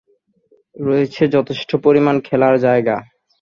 রয়েছে 0.77 1.23
যথেষ্ট 1.35 1.69
পরিমাণ 1.85 2.15
খেলার 2.27 2.55
যায়গা। 2.59 2.97